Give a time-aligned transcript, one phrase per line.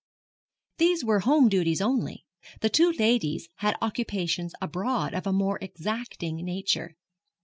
[0.79, 2.25] These were home duties only.
[2.61, 6.95] The two ladies had occupations abroad of a more exacting nature.